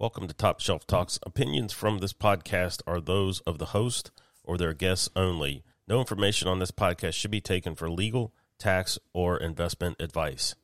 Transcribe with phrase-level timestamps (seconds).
[0.00, 1.18] Welcome to Top Shelf Talks.
[1.24, 4.12] Opinions from this podcast are those of the host
[4.44, 5.64] or their guests only.
[5.88, 10.54] No information on this podcast should be taken for legal, tax, or investment advice.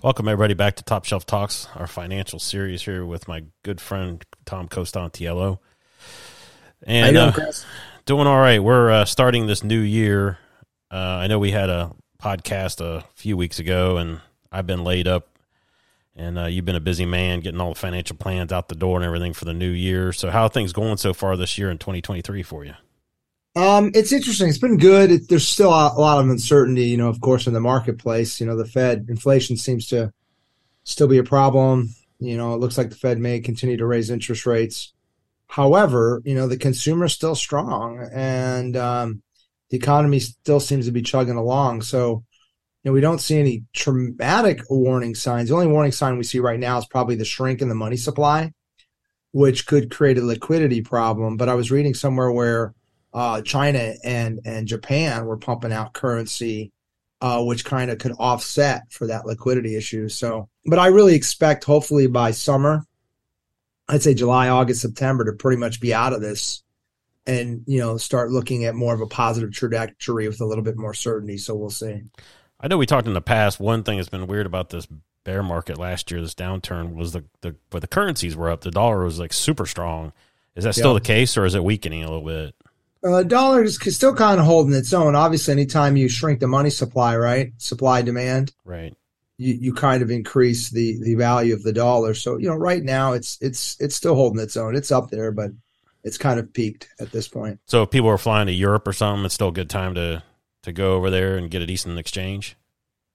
[0.00, 4.24] Welcome everybody back to Top Shelf Talks, our financial series here with my good friend
[4.46, 5.58] Tom Costantiello.
[6.84, 7.52] And doing, uh,
[8.04, 8.62] doing all right.
[8.62, 10.38] We're uh, starting this new year.
[10.90, 15.08] Uh, I know we had a podcast a few weeks ago, and I've been laid
[15.08, 15.28] up.
[16.18, 18.96] And uh, you've been a busy man getting all the financial plans out the door
[18.96, 20.12] and everything for the new year.
[20.12, 22.72] So, how are things going so far this year in 2023 for you?
[23.54, 24.48] Um, it's interesting.
[24.48, 25.10] It's been good.
[25.10, 28.40] It, there's still a, a lot of uncertainty, you know, of course, in the marketplace.
[28.40, 30.12] You know, the Fed inflation seems to
[30.84, 31.94] still be a problem.
[32.18, 34.94] You know, it looks like the Fed may continue to raise interest rates.
[35.48, 39.22] However, you know, the consumer is still strong and um,
[39.70, 41.82] the economy still seems to be chugging along.
[41.82, 42.24] So,
[42.82, 45.48] you know, we don't see any traumatic warning signs.
[45.48, 47.96] The only warning sign we see right now is probably the shrink in the money
[47.96, 48.52] supply,
[49.32, 51.36] which could create a liquidity problem.
[51.36, 52.74] But I was reading somewhere where
[53.14, 56.70] uh, China and and Japan were pumping out currency,
[57.20, 60.08] uh, which kind of could offset for that liquidity issue.
[60.08, 62.84] So, but I really expect, hopefully by summer,
[63.88, 66.62] I'd say July, August, September, to pretty much be out of this,
[67.26, 70.76] and you know start looking at more of a positive trajectory with a little bit
[70.76, 71.38] more certainty.
[71.38, 72.02] So we'll see.
[72.60, 73.60] I know we talked in the past.
[73.60, 74.86] One thing that's been weird about this
[75.24, 78.62] bear market last year, this downturn, was the the but the currencies were up.
[78.62, 80.12] The dollar was like super strong.
[80.54, 81.00] Is that still Yeah.
[81.00, 82.54] the case, or is it weakening a little bit?
[83.04, 85.14] Uh, dollar is still kind of holding its own.
[85.14, 88.94] Obviously, anytime you shrink the money supply, right, supply demand, Right.
[89.38, 92.14] You, you kind of increase the the value of the dollar.
[92.14, 94.74] So you know, right now it's it's it's still holding its own.
[94.76, 95.50] It's up there, but
[96.04, 97.58] it's kind of peaked at this point.
[97.66, 100.22] So if people are flying to Europe or something, it's still a good time to
[100.62, 102.56] to go over there and get a decent exchange.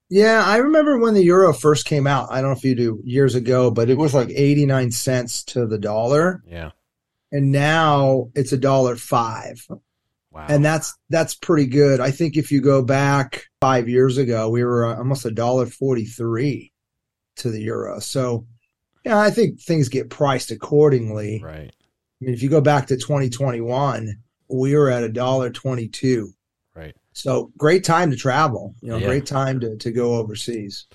[0.09, 2.29] Yeah, I remember when the euro first came out.
[2.31, 5.41] I don't know if you do years ago, but it was like eighty nine cents
[5.45, 6.71] to the dollar, Yeah.
[7.31, 9.65] and now it's a dollar five.
[10.33, 10.45] Wow.
[10.49, 11.99] and that's that's pretty good.
[11.99, 15.65] I think if you go back five years ago, we were uh, almost a dollar
[15.65, 16.71] forty three
[17.37, 17.99] to the euro.
[17.99, 18.45] So,
[19.05, 21.41] yeah, I think things get priced accordingly.
[21.43, 21.71] right.
[22.21, 25.49] I mean, if you go back to twenty twenty one, we were at a dollar
[25.49, 26.31] twenty two.
[26.75, 26.95] Right.
[27.13, 28.73] So, great time to travel.
[28.81, 29.07] You know, Yeah.
[29.07, 30.85] great time to to go overseas.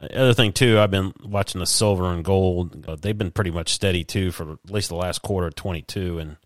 [0.00, 2.84] Other thing too, I've been watching the silver and gold.
[2.86, 6.18] Uh, they've been pretty much steady too for at least the last quarter of 22
[6.18, 6.36] and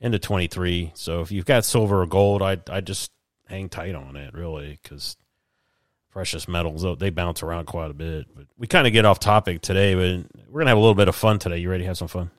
[0.00, 0.92] into 23.
[0.94, 3.10] So if you've got silver or gold, I I just
[3.46, 5.16] hang tight on it really because
[6.10, 8.26] precious metals they bounce around quite a bit.
[8.34, 11.08] But we kind of get off topic today, but we're gonna have a little bit
[11.08, 11.58] of fun today.
[11.58, 12.30] You ready to have some fun?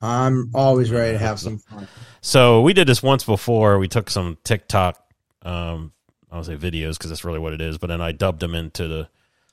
[0.00, 1.88] I'm always ready to have some fun.
[2.20, 3.78] So we did this once before.
[3.78, 5.02] We took some TikTok,
[5.42, 5.92] um,
[6.30, 8.54] I don't say videos because that's really what it is, but then I dubbed them
[8.54, 9.08] into the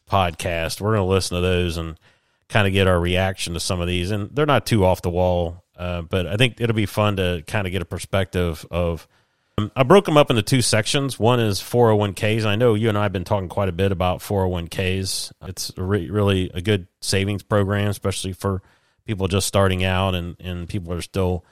[0.10, 0.82] podcast.
[0.82, 1.98] We're going to listen to those and
[2.50, 5.10] kind of get our reaction to some of these, and they're not too off the
[5.10, 9.08] wall, uh, but I think it'll be fun to kind of get a perspective of.
[9.58, 11.20] Um, I broke them up into two sections.
[11.20, 12.44] One is 401ks.
[12.44, 15.32] I know you and I have been talking quite a bit about 401ks.
[15.44, 18.64] It's a re- really a good savings program, especially for
[19.06, 21.46] people just starting out and, and people are still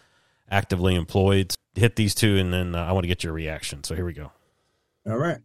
[0.49, 1.53] actively employed.
[1.75, 3.83] Hit these two, and then uh, I want to get your reaction.
[3.83, 4.31] So here we go.
[5.07, 5.37] All right.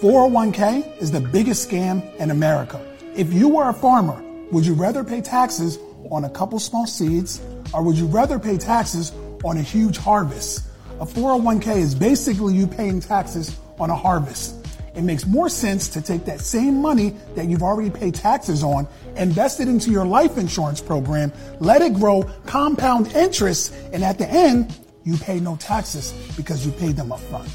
[0.00, 2.84] 401k is the biggest scam in America.
[3.14, 5.78] If you were a farmer, would you rather pay taxes
[6.10, 7.40] on a couple small seeds
[7.72, 9.12] or would you rather pay taxes
[9.44, 10.66] on a huge harvest?
[11.00, 14.54] A 401k is basically you paying taxes on a harvest.
[14.94, 18.88] It makes more sense to take that same money that you've already paid taxes on,
[19.16, 24.26] invest it into your life insurance program, let it grow, compound interest, and at the
[24.26, 24.74] end,
[25.04, 27.48] you pay no taxes because you paid them up front.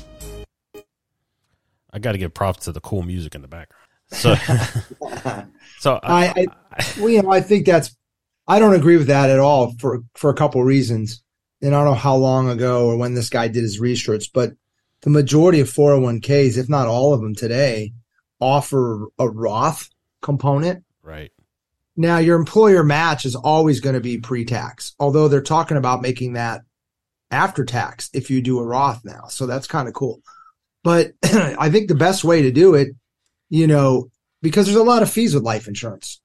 [1.92, 3.88] I got to give props to the cool music in the background.
[4.12, 4.36] So,
[5.80, 7.96] so I, I, I well, you know, I think that's
[8.48, 11.24] I don't agree with that at all for for a couple of reasons.
[11.62, 14.54] And I don't know how long ago or when this guy did his research, but
[15.02, 17.94] the majority of 401ks, if not all of them today,
[18.40, 19.90] offer a Roth
[20.22, 20.84] component.
[21.04, 21.32] right,
[21.96, 26.34] Now, your employer match is always going to be pre-tax, although they're talking about making
[26.34, 26.62] that
[27.30, 29.26] after tax if you do a Roth now.
[29.28, 30.22] So that's kind of cool.
[30.84, 32.90] But I think the best way to do it,
[33.50, 34.10] you know,
[34.42, 36.21] because there's a lot of fees with life insurance.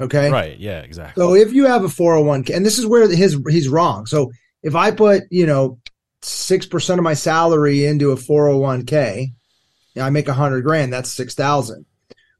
[0.00, 0.30] Okay.
[0.30, 1.20] right, yeah, exactly.
[1.20, 4.06] So if you have a 401k, and this is where his he's wrong.
[4.06, 4.30] So
[4.62, 5.78] if I put, you know,
[6.22, 9.28] six percent of my salary into a 401k, you
[9.96, 11.86] know, I make a hundred grand, that's six thousand.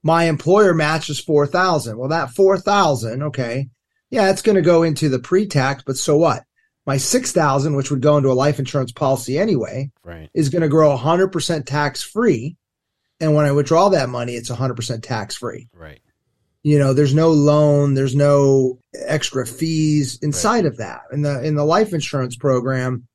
[0.02, 1.98] My employer matches four thousand.
[1.98, 3.68] Well, that four thousand, okay,
[4.10, 6.44] yeah, it's going to go into the pre-tax, but so what?
[6.86, 10.30] My 6000, which would go into a life insurance policy anyway, Right.
[10.34, 12.56] is going to grow 100% tax free.
[13.20, 15.68] And when I withdraw that money, it's 100% tax free.
[15.74, 16.00] Right.
[16.62, 21.02] You know, there's no loan, there's no extra fees inside of that.
[21.12, 23.06] In the in the life insurance program,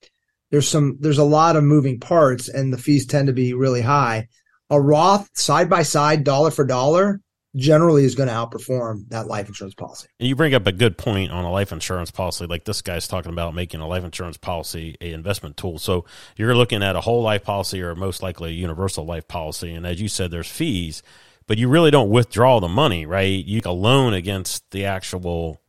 [0.52, 3.82] there's some there's a lot of moving parts and the fees tend to be really
[3.82, 4.28] high.
[4.70, 7.22] A Roth side by side, dollar for dollar,
[7.56, 10.08] generally is going to outperform that life insurance policy.
[10.20, 12.46] And you bring up a good point on a life insurance policy.
[12.46, 15.80] Like this guy's talking about making a life insurance policy a investment tool.
[15.80, 16.06] So
[16.36, 19.74] you're looking at a whole life policy or most likely a universal life policy.
[19.74, 21.02] And as you said, there's fees,
[21.48, 23.46] but you really don't withdraw the money, right?
[23.46, 25.62] You loan against the actual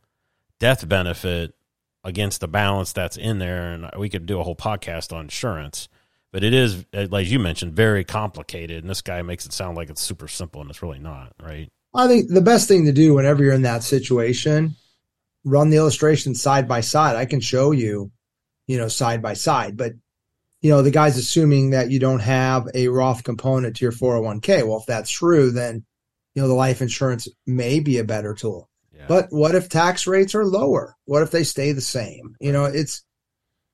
[0.59, 1.53] death benefit
[2.03, 3.73] against the balance that's in there.
[3.73, 5.87] And we could do a whole podcast on insurance.
[6.31, 8.83] But it is, uh, like you mentioned, very complicated.
[8.83, 11.71] And this guy makes it sound like it's super simple, and it's really not, right?
[11.93, 14.75] I think the best thing to do whenever you're in that situation,
[15.45, 17.15] run the illustration side by side.
[17.15, 18.11] I can show you,
[18.67, 19.93] you know, side by side, but
[20.61, 24.67] you know, the guy's assuming that you don't have a Roth component to your 401k.
[24.67, 25.85] Well, if that's true, then
[26.33, 28.69] you know, the life insurance may be a better tool.
[28.95, 29.05] Yeah.
[29.07, 30.95] But what if tax rates are lower?
[31.05, 32.35] What if they stay the same?
[32.39, 33.03] You know, it's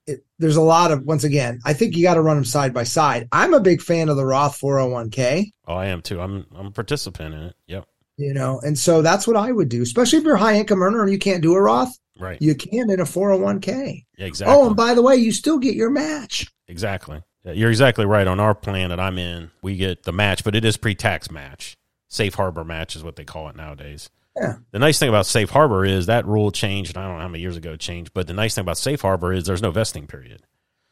[0.05, 2.73] it, there's a lot of once again, I think you got to run them side
[2.73, 3.27] by side.
[3.31, 5.51] I'm a big fan of the Roth 401k.
[5.67, 6.19] Oh, I am too.
[6.19, 7.55] I'm I'm a participant in it.
[7.67, 7.85] Yep.
[8.17, 10.83] you know and so that's what i would do especially if you're a high income
[10.83, 12.41] earner and you can't do a roth Right.
[12.41, 14.55] you can in a 401k exactly.
[14.55, 17.21] oh and by the way you still get your match exactly.
[17.45, 18.25] You're exactly right.
[18.25, 21.75] On our plan that I'm in, we get the match, but it is pre-tax match.
[22.07, 24.09] Safe harbor match is what they call it nowadays.
[24.35, 24.55] Yeah.
[24.71, 26.97] The nice thing about safe harbor is that rule changed.
[26.97, 29.01] I don't know how many years ago it changed, but the nice thing about safe
[29.01, 30.43] harbor is there's no vesting period.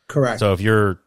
[0.07, 1.00] correct So if your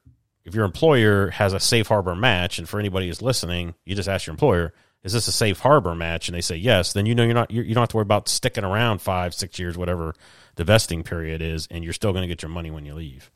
[0.45, 4.09] if your employer has a safe harbor match, and for anybody who's listening, you just
[4.09, 4.73] ask your employer,
[5.05, 7.51] "Is this a safe harbor match?" And they say yes, then you know you're not
[7.51, 10.15] you're, you don't have to worry about sticking around five, six years, whatever
[10.57, 13.31] the vesting period is, and you're still going to get your money when you leave.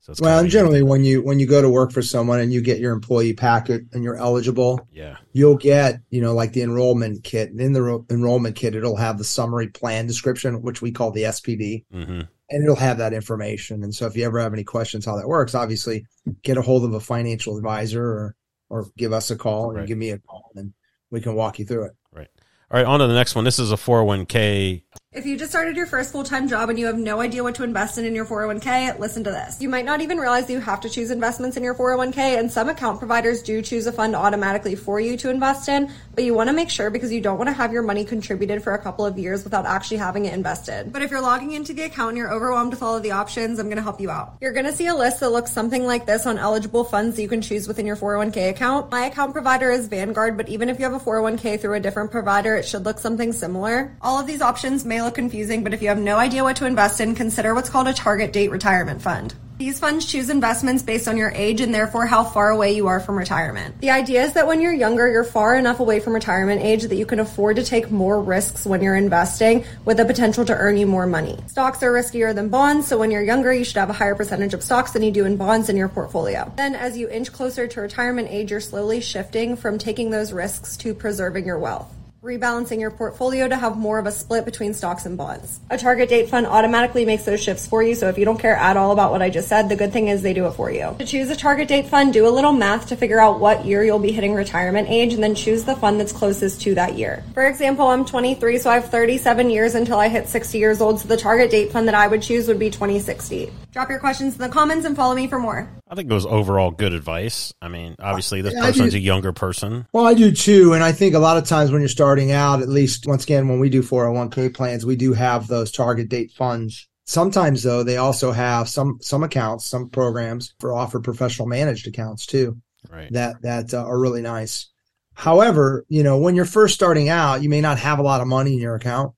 [0.00, 2.50] So it's well and generally when you when you go to work for someone and
[2.50, 6.62] you get your employee packet and you're eligible yeah, you'll get you know like the
[6.62, 10.80] enrollment kit and in the ro- enrollment kit it'll have the summary plan description which
[10.80, 13.84] we call the spd hmm and it'll have that information.
[13.84, 16.06] And so if you ever have any questions how that works, obviously
[16.42, 18.34] get a hold of a financial advisor or
[18.70, 19.88] or give us a call and Right.
[19.88, 20.72] give me a call and
[21.10, 21.92] we can walk you through it.
[22.12, 22.28] right.
[22.70, 23.44] All right, on to the next one.
[23.44, 24.82] This is a 401k.
[25.10, 27.54] If you just started your first full time job and you have no idea what
[27.54, 29.58] to invest in in your 401k, listen to this.
[29.58, 32.68] You might not even realize you have to choose investments in your 401k, and some
[32.68, 36.50] account providers do choose a fund automatically for you to invest in, but you want
[36.50, 39.06] to make sure because you don't want to have your money contributed for a couple
[39.06, 40.92] of years without actually having it invested.
[40.92, 43.58] But if you're logging into the account and you're overwhelmed with all of the options,
[43.58, 44.36] I'm going to help you out.
[44.42, 47.22] You're going to see a list that looks something like this on eligible funds that
[47.22, 48.90] you can choose within your 401k account.
[48.92, 52.10] My account provider is Vanguard, but even if you have a 401k through a different
[52.10, 53.96] provider, it should look something similar.
[54.02, 56.66] All of these options may look confusing, but if you have no idea what to
[56.66, 59.32] invest in, consider what's called a target date retirement fund.
[59.56, 62.98] These funds choose investments based on your age and therefore how far away you are
[62.98, 63.80] from retirement.
[63.80, 66.96] The idea is that when you're younger, you're far enough away from retirement age that
[66.96, 70.76] you can afford to take more risks when you're investing with the potential to earn
[70.76, 71.38] you more money.
[71.46, 74.54] Stocks are riskier than bonds, so when you're younger, you should have a higher percentage
[74.54, 76.52] of stocks than you do in bonds in your portfolio.
[76.56, 80.76] Then as you inch closer to retirement age, you're slowly shifting from taking those risks
[80.78, 85.06] to preserving your wealth rebalancing your portfolio to have more of a split between stocks
[85.06, 85.60] and bonds.
[85.70, 88.56] A target date fund automatically makes those shifts for you, so if you don't care
[88.56, 90.68] at all about what I just said, the good thing is they do it for
[90.68, 90.96] you.
[90.98, 93.84] To choose a target date fund, do a little math to figure out what year
[93.84, 97.22] you'll be hitting retirement age and then choose the fund that's closest to that year.
[97.34, 101.00] For example, I'm 23, so I have 37 years until I hit 60 years old,
[101.00, 103.52] so the target date fund that I would choose would be 2060.
[103.70, 105.68] Drop your questions in the comments and follow me for more.
[105.90, 107.52] I think it was overall good advice.
[107.62, 109.86] I mean, obviously, this Yeah, person's a younger person.
[109.92, 110.74] Well, I do too.
[110.74, 113.48] And I think a lot of times when you're starting out, at least once again,
[113.48, 116.86] when we do 401k plans, we do have those target date funds.
[117.06, 122.26] Sometimes though, they also have some, some accounts, some programs for offer professional managed accounts
[122.26, 122.60] too.
[122.90, 123.12] Right.
[123.12, 124.70] that that uh, are really nice.
[125.12, 128.28] However, you know, when you're first starting out, you may not have a lot of
[128.28, 129.14] money in your account.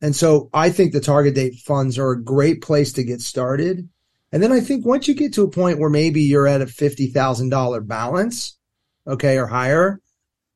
[0.00, 3.88] And so I think the target date funds are a great place to get started.
[4.32, 6.66] And then I think once you get to a point where maybe you're at a
[6.66, 8.58] $50,000 balance,
[9.06, 10.00] okay, or higher,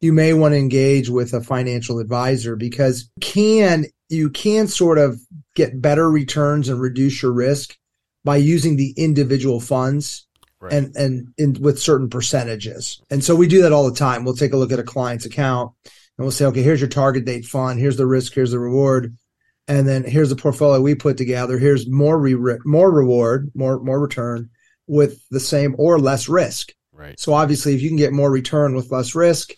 [0.00, 5.20] you may want to engage with a financial advisor because can you can sort of
[5.54, 7.76] get better returns and reduce your risk
[8.24, 10.26] by using the individual funds
[10.60, 10.74] Right.
[10.74, 13.00] and and in, with certain percentages.
[13.08, 14.24] And so we do that all the time.
[14.24, 17.24] We'll take a look at a client's account and we'll say, okay, here's your target
[17.24, 19.16] date fund, here's the risk, here's the reward,
[19.70, 21.56] and then here's the portfolio we put together.
[21.56, 24.50] Here's more re- more reward, more more return
[24.88, 26.72] with the same or less risk.
[26.92, 27.18] right.
[27.18, 29.52] So obviously, if you can get more return with less risk,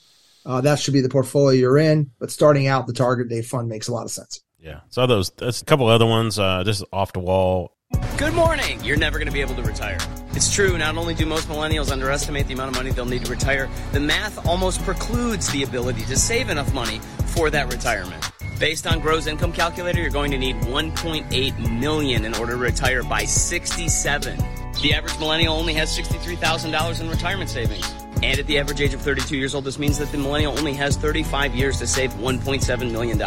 [0.44, 2.10] uh, that should be the portfolio you're in.
[2.18, 4.42] But starting out, the target date fund makes a lot of sense.
[4.60, 4.80] Yeah.
[4.90, 7.74] So those that's a couple other ones uh, just off the wall.
[8.18, 8.82] Good morning.
[8.84, 9.98] You're never going to be able to retire.
[10.34, 10.76] It's true.
[10.76, 14.00] Not only do most millennials underestimate the amount of money they'll need to retire, the
[14.00, 18.31] math almost precludes the ability to save enough money for that retirement.
[18.62, 23.02] Based on gross income calculator, you're going to need 1.8 million in order to retire
[23.02, 24.38] by 67.
[24.80, 27.92] The average millennial only has $63,000 in retirement savings.
[28.22, 30.74] And at the average age of 32 years old, this means that the millennial only
[30.74, 33.18] has 35 years to save $1.7 million.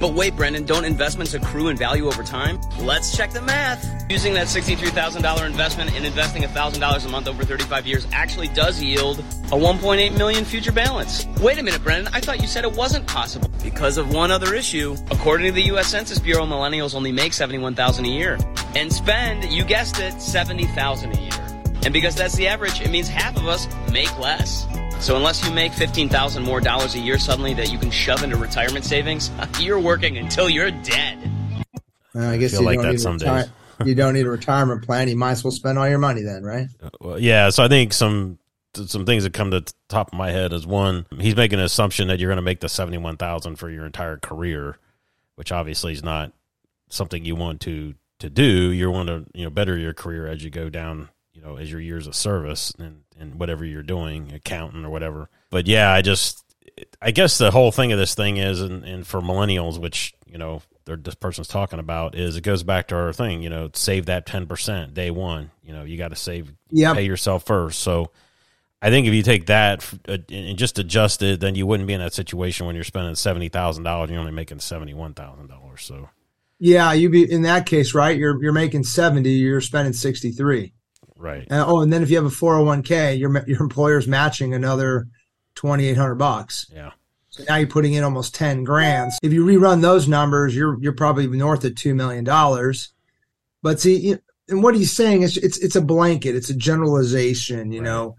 [0.00, 2.60] But wait, Brendan, don't investments accrue in value over time?
[2.80, 3.84] Let's check the math.
[4.10, 9.18] Using that $63,000 investment and investing $1,000 a month over 35 years actually does yield
[9.18, 11.26] a 1.8 million future balance.
[11.40, 14.54] Wait a minute, Brendan, I thought you said it wasn't possible because of one other
[14.54, 14.96] issue.
[15.10, 18.38] According to the US Census Bureau, millennials only make 71,000 a year
[18.76, 21.48] and spend, you guessed it, 70,000 a year.
[21.84, 24.66] And because that's the average, it means half of us make less.
[25.00, 28.36] So unless you make 15,000 more dollars a year suddenly that you can shove into
[28.36, 31.18] retirement savings, you're working until you're dead.
[32.14, 33.46] Uh, I guess feel you like don't that need a some days.
[33.84, 35.08] you don't need a retirement plan.
[35.08, 36.66] You might as well spend all your money then, right?
[37.00, 37.50] Well, yeah.
[37.50, 38.38] So I think some
[38.74, 41.64] some things that come to the top of my head is one, he's making an
[41.64, 44.78] assumption that you're going to make the seventy one thousand for your entire career,
[45.36, 46.32] which obviously is not
[46.88, 48.72] something you want to to do.
[48.72, 51.08] You want to you know better your career as you go down, you
[51.48, 55.28] know, as your years of service and and whatever you're doing, accounting or whatever.
[55.50, 56.44] But yeah, I just
[57.02, 60.38] I guess the whole thing of this thing is, and, and for millennials, which you
[60.38, 63.42] know this person's talking about, is it goes back to our thing.
[63.42, 65.50] You know, save that ten percent day one.
[65.62, 66.96] You know, you got to save, Yep.
[66.96, 67.80] pay yourself first.
[67.80, 68.10] So,
[68.80, 71.92] I think if you take that uh, and just adjust it, then you wouldn't be
[71.94, 74.10] in that situation when you're spending seventy thousand dollars.
[74.10, 75.82] You're only making seventy one thousand dollars.
[75.82, 76.08] So,
[76.60, 78.16] Yeah, you be in that case, right?
[78.16, 80.72] You're you're making seventy, you're spending sixty three.
[81.18, 83.60] Right, And, oh, and then if you have a four hundred one k, your your
[83.62, 85.06] employer's matching another
[85.54, 86.66] twenty eight hundred bucks.
[86.74, 86.92] yeah,
[87.30, 89.12] So now you're putting in almost ten grand.
[89.22, 92.92] If you rerun those numbers, you're you're probably north of two million dollars.
[93.62, 94.18] But see, you-
[94.50, 97.70] and what he's saying is it's it's a blanket, it's a generalization.
[97.72, 97.84] You Right.
[97.88, 98.16] know,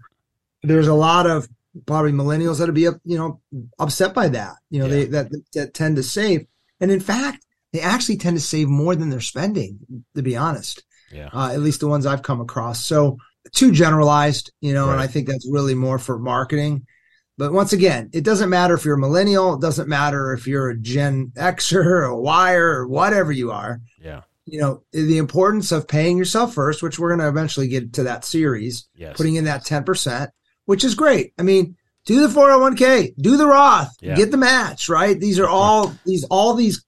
[0.62, 1.48] there's a lot of
[1.86, 3.40] probably millennials that'll be you know
[3.78, 4.54] upset by that.
[4.70, 6.46] You know, they that that tend to save,
[6.80, 9.78] and in fact, they actually tend to save more than they're spending.
[10.14, 12.84] To be honest, yeah, uh, at least the ones I've come across.
[12.84, 13.18] So
[13.52, 16.86] too generalized, you know, and I think that's really more for marketing.
[17.38, 19.54] But once again, it doesn't matter if you're a millennial.
[19.54, 23.80] It doesn't matter if you're a Gen Xer or a Yer or whatever you are.
[23.98, 27.94] yeah, You know, the importance of paying yourself first, which we're going to eventually get
[27.94, 30.28] to that series, yes, putting in that 10%,
[30.66, 31.32] which is great.
[31.38, 34.16] I mean, do the 401k, do the Roth, Yeah.
[34.16, 35.18] get the match, right?
[35.18, 36.84] These are all these all these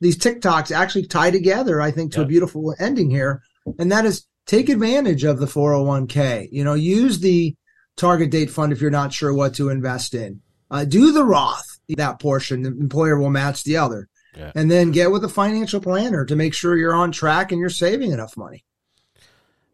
[0.00, 2.24] these TikToks actually tie together, I think, to Yeah.
[2.24, 3.40] a beautiful ending here.
[3.78, 6.48] And that is take advantage of the 401k.
[6.50, 7.54] You know, use the
[7.96, 10.40] target date fund if you're not sure what to invest in.
[10.70, 14.08] Uh, do the Roth, that portion, the employer will match the other.
[14.36, 14.50] Yeah.
[14.54, 17.70] And then get with a financial planner to make sure you're on track and you're
[17.70, 18.64] saving enough money.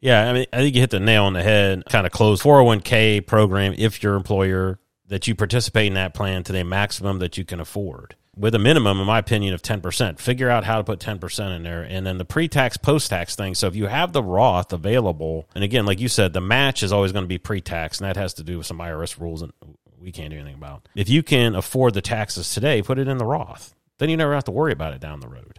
[0.00, 1.84] Yeah, I mean, I think you hit the nail on the head.
[1.88, 4.78] Kind of close 401k program if your employer
[5.08, 8.58] that you participate in that plan to the maximum that you can afford, with a
[8.58, 10.18] minimum, in my opinion, of 10%.
[10.18, 11.82] Figure out how to put 10% in there.
[11.82, 13.54] And then the pre tax, post tax thing.
[13.54, 16.92] So if you have the Roth available, and again, like you said, the match is
[16.92, 19.40] always going to be pre tax, and that has to do with some IRS rules
[19.40, 19.50] that
[19.98, 20.88] we can't do anything about.
[20.94, 23.74] If you can afford the taxes today, put it in the Roth.
[23.98, 25.58] Then you never have to worry about it down the road.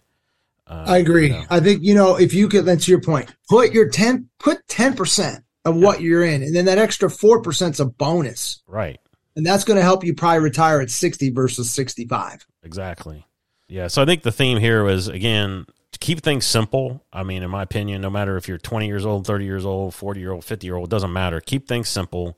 [0.66, 1.28] Uh, I agree.
[1.28, 1.46] you know.
[1.50, 2.66] I think you know if you could.
[2.66, 3.36] That's your point.
[3.50, 4.30] Put your ten.
[4.40, 7.86] Put ten percent of what you're in, and then that extra four percent is a
[7.86, 9.00] bonus, Right.
[9.36, 12.46] And that's going to help you probably retire at sixty versus sixty-five.
[12.64, 13.26] Exactly.
[13.68, 13.88] Yeah.
[13.88, 17.06] So I think the theme here was again to keep things simple.
[17.12, 19.94] I mean, in my opinion, no matter if you're 20 years old, 30 years old,
[19.94, 21.40] 40 year old, 50 year old, it doesn't matter.
[21.40, 22.38] Keep things simple.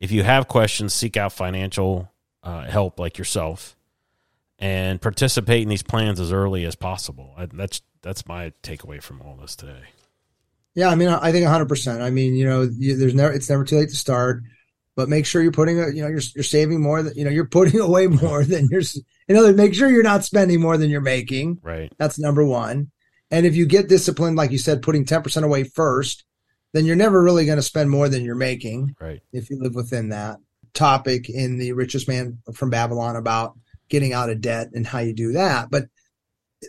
[0.00, 2.10] If you have questions, seek out financial
[2.42, 3.76] uh, help like yourself,
[4.58, 7.34] and participate in these plans as early as possible.
[7.36, 9.82] I, that's that's my takeaway from all this today.
[10.74, 12.00] Yeah, I mean, I think hundred percent.
[12.00, 13.32] I mean, you know, you, there's never.
[13.32, 14.42] It's never too late to start,
[14.96, 15.78] but make sure you're putting.
[15.80, 17.30] A, you know, you're you're saving more than you know.
[17.30, 18.82] You're putting away more than you're.
[19.28, 21.58] In other, words, make sure you're not spending more than you're making.
[21.62, 21.92] Right.
[21.98, 22.90] That's number one.
[23.30, 26.24] And if you get disciplined, like you said, putting ten percent away first,
[26.72, 28.94] then you're never really going to spend more than you're making.
[29.00, 29.20] Right.
[29.32, 30.38] if you live within that
[30.72, 35.12] topic in the richest man from babylon about getting out of debt and how you
[35.12, 35.86] do that but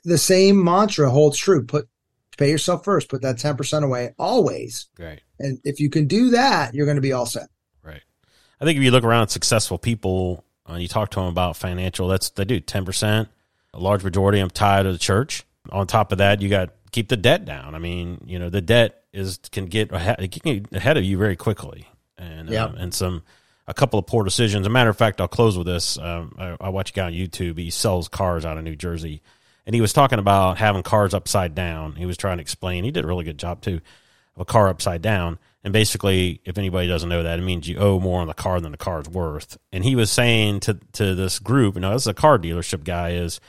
[0.03, 1.87] the same mantra holds true put
[2.35, 5.21] pay yourself first put that 10% away always Right.
[5.37, 7.47] and if you can do that you're going to be all set.
[8.61, 11.27] I think if you look around at successful people uh, and you talk to them
[11.27, 13.27] about financial, that's they do ten percent.
[13.73, 15.43] A large majority of them tied to the church.
[15.71, 17.73] On top of that, you got keep the debt down.
[17.75, 21.17] I mean, you know, the debt is can get ahead, can get ahead of you
[21.17, 21.87] very quickly,
[22.17, 22.65] and Yeah.
[22.65, 23.23] um, and some
[23.67, 24.61] a couple of poor decisions.
[24.63, 25.97] As a matter of fact, I'll close with this.
[25.97, 27.57] Um, I, I watch a guy on YouTube.
[27.57, 29.21] He sells cars out of New Jersey.
[29.65, 31.93] and he was talking about having cars upside down.
[31.95, 32.83] He was trying to explain.
[32.83, 33.79] He did a really good job too
[34.35, 35.37] of a car upside down.
[35.63, 38.59] And basically, if anybody doesn't know that, it means you owe more on the car
[38.59, 39.57] than the car's worth.
[39.71, 42.83] And he was saying to to this group, you know, this is a car dealership
[42.83, 43.39] guy, is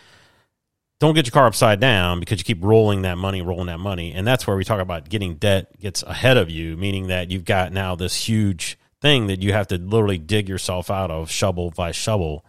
[1.03, 4.13] don't get your car upside down because you keep rolling that money, rolling that money.
[4.13, 7.45] And that's where we talk about getting debt gets ahead of you, meaning that you've
[7.45, 11.73] got now this huge thing that you have to literally dig yourself out of shovel
[11.73, 12.45] by shovel.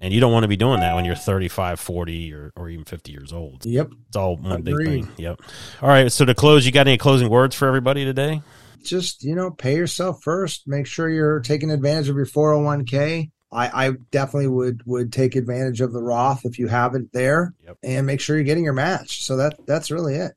[0.00, 2.84] And you don't want to be doing that when you're 35, 40, or, or even
[2.84, 3.64] 50 years old.
[3.64, 3.90] Yep.
[4.06, 5.08] It's all one big thing.
[5.16, 5.40] Yep.
[5.80, 6.12] All right.
[6.12, 8.42] So to close, you got any closing words for everybody today?
[8.82, 10.66] Just, you know, pay yourself first.
[10.66, 13.30] Make sure you're taking advantage of your 401k.
[13.50, 17.54] I, I definitely would would take advantage of the Roth if you have it there
[17.64, 17.78] Yep.
[17.82, 19.22] and make sure you're getting your match.
[19.24, 20.32] So that that's really it.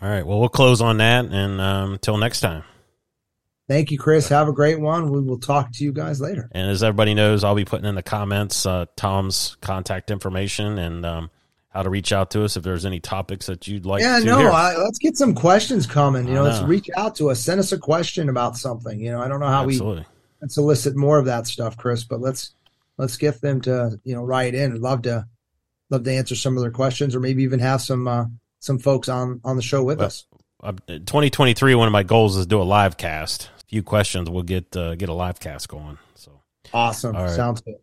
[0.00, 0.24] All right.
[0.24, 1.24] Well, we'll close on that.
[1.24, 2.62] And um, until next time.
[3.66, 4.28] Thank you, Chris.
[4.28, 5.10] Have a great one.
[5.10, 6.48] We will talk to you guys later.
[6.52, 11.06] And as everybody knows, I'll be putting in the comments uh, Tom's contact information and
[11.06, 11.30] um,
[11.74, 14.24] how to reach out to us if there's any topics that you'd like yeah, to
[14.24, 14.48] no.
[14.48, 16.26] I, let's get some questions coming.
[16.26, 17.40] You I know, let's reach out to us.
[17.40, 19.00] Send us a question about something.
[19.00, 20.06] You know, I don't know how we Absolutely.
[20.38, 22.52] can solicit more of that stuff, Chris, but let's
[22.96, 24.72] let's get them to you know write in.
[24.72, 25.26] I'd love to
[25.90, 28.26] love to answer some of their questions, or maybe even have some uh,
[28.60, 30.26] some folks on on the show with Well, us.
[30.62, 33.50] Uh, 2023, one of my goals is to do a live cast.
[33.60, 35.98] A few questions, we'll get uh, get a live cast going.
[36.14, 36.40] So,
[36.72, 37.30] Awesome, right.
[37.30, 37.74] sounds good.